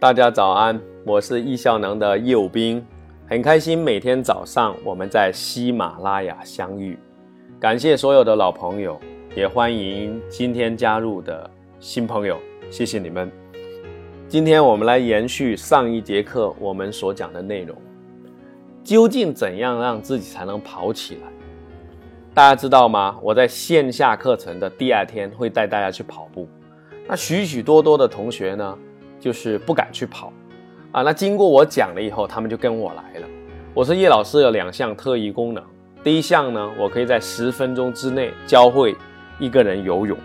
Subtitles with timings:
[0.00, 2.86] 大家早安，我是易效能的右兵，
[3.26, 6.96] 很开心每天早上我们在喜马拉雅相遇。
[7.58, 8.96] 感谢所有的老朋友，
[9.34, 11.50] 也欢迎今天加入的
[11.80, 12.38] 新朋友，
[12.70, 13.28] 谢谢你们。
[14.28, 17.76] 今天我们来延续上一节课我们所讲的内容，
[18.84, 21.22] 究竟怎样让自己才能跑起来？
[22.32, 23.18] 大家知道吗？
[23.20, 26.48] 我在线下课程的第二天会带大家去跑步。
[27.08, 28.78] 那许许多多的同学呢，
[29.28, 30.32] 就是不敢去跑，
[30.90, 33.28] 啊，那经过我讲了以后，他们就跟我来了。
[33.74, 35.62] 我说叶老师有两项特异功能，
[36.02, 38.96] 第一项呢，我可以在十分钟之内教会
[39.38, 40.16] 一个人游泳，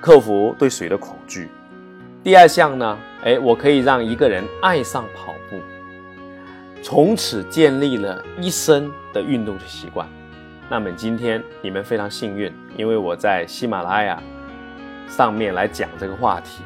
[0.00, 1.46] 克服对水的恐惧；
[2.24, 5.60] 第二项呢，哎，我可以让一个人爱上跑步，
[6.82, 10.08] 从此建立了一生的运动的习惯。
[10.68, 14.20] 那么今天你们非常幸运，因为我在喜马拉雅。
[15.06, 16.62] 上面来讲这个话题，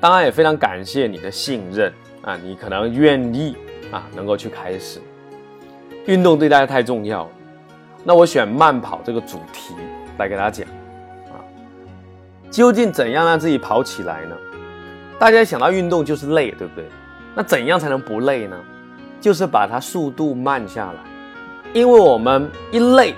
[0.00, 1.92] 当然也非常感谢你的信任
[2.22, 3.56] 啊，你可能愿意
[3.90, 5.00] 啊，能够去开始
[6.06, 7.30] 运动，对大家太重要了。
[8.04, 9.74] 那我选慢跑这个主题
[10.18, 10.68] 来给大家讲
[11.32, 11.40] 啊，
[12.50, 14.36] 究竟怎样让自己跑起来呢？
[15.18, 16.84] 大家想到运动就是累，对不对？
[17.34, 18.56] 那怎样才能不累呢？
[19.20, 21.00] 就是把它速度慢下来，
[21.72, 23.14] 因为我们一累，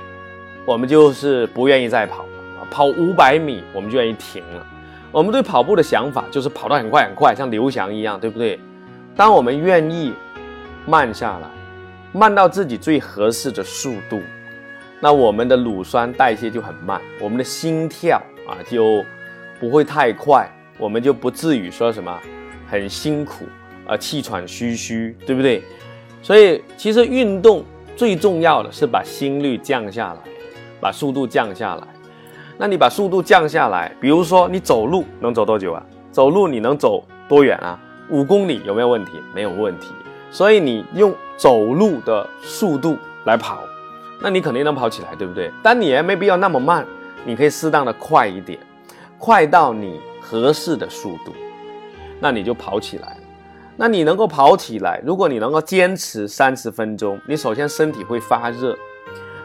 [0.64, 2.24] 我们就是不愿意再跑。
[2.70, 4.66] 跑五百米，我们就愿意停了。
[5.10, 8.60] 我们对跑步的想法就是跑得很快很快，像刘翔一样，对不对？
[9.16, 10.12] 当我们愿意
[10.86, 11.48] 慢下来，
[12.12, 14.20] 慢到自己最合适的速度，
[15.00, 19.02] 那我们的乳酸代谢就很慢，我们的心跳啊就
[19.58, 20.46] 不会太快，
[20.78, 22.16] 我们就不至于说什么
[22.68, 23.46] 很辛苦
[23.86, 25.62] 啊，气喘吁吁，对不对？
[26.22, 27.64] 所以其实运动
[27.96, 30.20] 最重要的是把心率降下来，
[30.80, 31.97] 把速度降下来。
[32.60, 35.80] 那你把速度降下来，比如说你走路能走多久啊？
[36.10, 37.78] 走路你能走多远啊？
[38.10, 39.12] 五公里有没有问题？
[39.32, 39.92] 没有问题。
[40.32, 43.62] 所以你用走路的速度来跑，
[44.20, 45.52] 那你肯定能跑起来，对不对？
[45.62, 46.84] 但你也没必要那么慢，
[47.24, 48.58] 你可以适当的快一点，
[49.18, 51.32] 快到你合适的速度，
[52.18, 53.16] 那你就跑起来。
[53.76, 58.76] 那你能够跑起来，如果你能够坚持三十分钟，你首先身体会发热，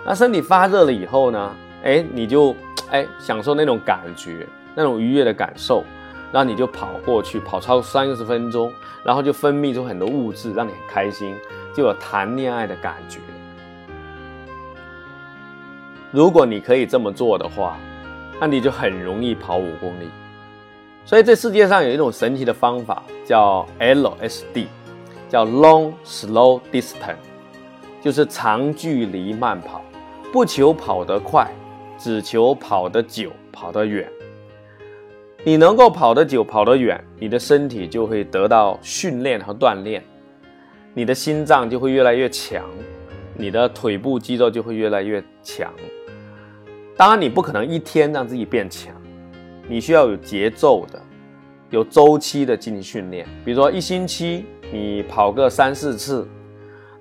[0.04, 1.52] 那身体发热了以后呢？
[1.84, 2.56] 哎，你就。
[2.94, 5.84] 哎，享受那种感觉，那种愉悦的感受，
[6.32, 8.72] 然后你就跑过去，跑超三十分钟，
[9.04, 11.36] 然后就分泌出很多物质，让你很开心，
[11.76, 13.20] 就有谈恋爱的感觉。
[16.12, 17.78] 如果你可以这么做的话，
[18.40, 20.08] 那你就很容易跑五公里。
[21.04, 24.68] 所以这世界上有一种神奇的方法，叫 LSD，
[25.28, 27.16] 叫 Long Slow Distance，
[28.04, 29.82] 就是长距离慢跑，
[30.32, 31.52] 不求跑得快。
[32.04, 34.06] 只求跑得久，跑得远。
[35.46, 40.04] 你能够跑得久，跑得远，你的身体就会得到训练和锻炼，
[40.94, 42.66] 你的心脏就会越来越强，
[43.38, 45.74] 你的腿部肌肉就会越来越强。
[46.98, 48.94] 当然，你不可能一天让自己变强，
[49.70, 51.02] 你需要有节奏的、
[51.70, 53.26] 有周期的进行训练。
[53.46, 54.44] 比如说，一星期
[54.74, 56.28] 你跑个三四次。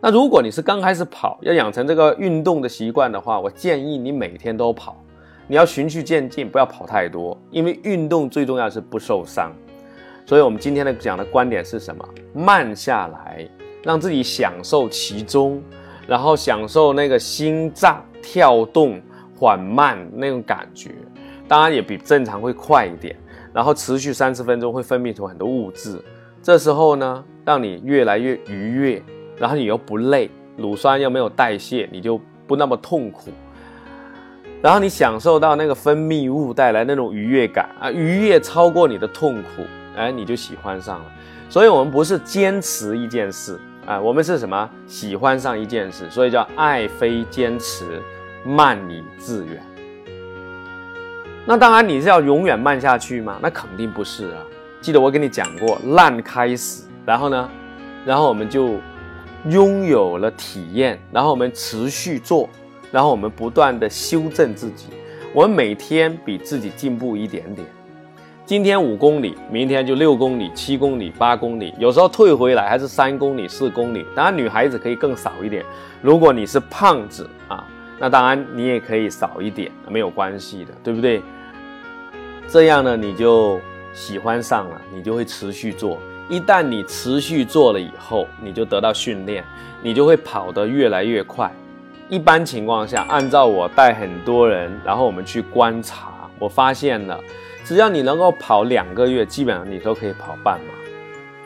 [0.05, 5.01] 那如果你是刚开始跑，要养成这个运动的习惯的话，我建议你每天都跑，
[5.47, 9.53] 你要循序渐进，不要跑太多，因为运动最重要是不受伤。
[10.27, 12.05] 所以，我们今天的讲的观点是什么？
[12.35, 13.49] 慢下来，
[13.85, 15.63] 让自己享受其中，
[16.05, 19.01] 然后享受那个心脏跳动
[19.39, 20.91] 缓慢那种感觉，
[21.47, 23.15] 当然也比正常会快一点。
[23.53, 26.03] 然后持续三十分钟，会分泌出很多物质，
[26.43, 29.01] 这时候呢，让你越来越愉悦。
[29.43, 32.17] 然后你又不累，乳酸又没有代谢，你就
[32.47, 33.33] 不那么痛苦。
[34.63, 39.65] 然后你享受到那个分泌物带来那种愉悦感啊，愉悦超过你的痛苦，
[39.97, 41.07] 哎，你就喜欢上了。
[41.49, 44.71] 所以，我们不是坚持一件事啊，我们是什么？
[44.87, 48.01] 喜欢上一件事，所以叫爱非坚持，
[48.45, 49.61] 慢以自远。
[51.45, 53.41] 那当然，你是要永远慢下去吗？
[53.43, 54.39] 那肯定不是啊。
[54.81, 57.51] 记得我跟你讲过，烂开始，然后呢，
[58.07, 58.77] 然后我们就。
[59.49, 62.49] 拥有了体验，然后我们持续做，
[62.93, 64.87] 然后我们不断的修正自己，
[65.35, 67.67] 我们每天比自己进步一点点。
[68.45, 74.05] 今天五公里，明天就六公里、七公里、八公里，有时候退回来还是三公里、四公里。
[74.15, 75.65] 当然，女孩子可以更少一点。
[76.03, 77.67] 如果你是胖子啊，
[77.99, 81.23] 那当然你也可以少一点，没有关系的，对不对？
[82.47, 83.61] 这样呢，你就
[83.93, 85.99] 喜欢上了，你就会持续做。
[86.33, 89.45] 一旦你持续做了以后，你就得到训练，
[89.83, 91.53] 你就会跑得越来越快。
[92.09, 97.21] 一般情况下，按照我带很多人，然后我们去观察，我发现了，
[97.67, 100.73] 只要你能够跑两个月，基本上你都可以跑半马。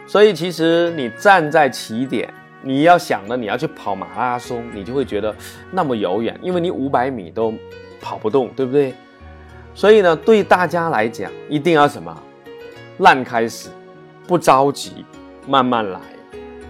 [0.07, 5.35] 所以其实你站在起点，你要想的你要去跑马拉松，你就会觉得
[5.73, 7.53] 那么遥远，因为你五百米都
[8.01, 8.95] 跑不动，对不对？
[9.75, 12.17] 所以呢，对大家来讲，一定要什么？
[12.99, 13.69] 烂开始，
[14.27, 15.05] 不着急，
[15.47, 16.01] 慢慢来。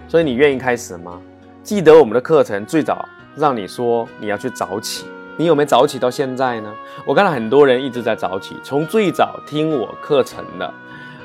[0.09, 1.21] 所以你愿意开始吗？
[1.63, 5.05] 记得我们的课程最早让你说你要去早起，
[5.37, 6.73] 你有没有早起到现在呢？
[7.05, 10.75] 我看到很多人一直在早起，从最早听我课程的，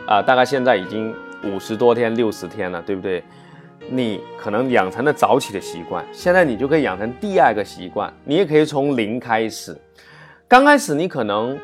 [0.08, 1.14] 啊，大概现在已经。
[1.44, 3.24] 五十多天、六十天了，对不对？
[3.90, 8.14] 你可能养成了早起的习惯，现在你就可以养成第二个习惯。
[8.24, 9.76] 你也可以从零开始。
[10.48, 11.58] 刚开始你可能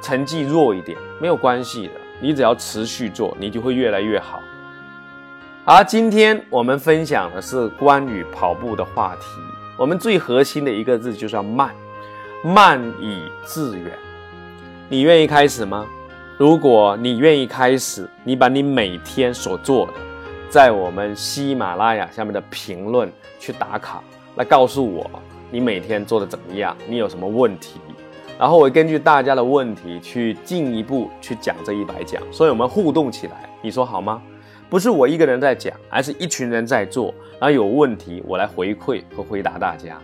[0.00, 4.40] 成绩弱一点，没有关系的，你只要持续做，你就会越来越好。
[5.64, 9.26] 而今天我们分享的是关于跑步的话题，
[9.78, 11.74] 我们最核心的一个字就是要慢，
[12.42, 13.92] 慢以致远。
[14.88, 15.86] 你愿意开始吗？
[16.36, 19.92] 如果你愿意开始，你把你每天所做的，
[20.50, 24.02] 在我们喜马拉雅下面的评论去打卡，
[24.36, 25.10] 来告诉我
[25.50, 27.80] 你每天做的怎么样，你有什么问题，
[28.38, 34.20] 然后我根据大家的问题去进一步去讲这一百讲，所以我们互动起来，你说好吗？
[34.68, 39.98] 不是我一个人在讲，而是一群人在做，然后有问题我来回馈和回答大家，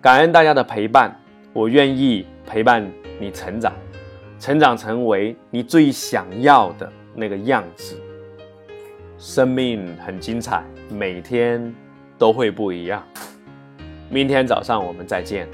[0.00, 1.14] 感恩大家的陪伴，
[1.52, 2.84] 我愿意陪伴
[3.20, 3.72] 你成长。
[4.40, 7.98] 成长成为你最想要的那个样子。
[9.16, 11.72] 生命很精彩，每天
[12.18, 13.02] 都会不一样。
[14.10, 15.48] 明天早上我们再见。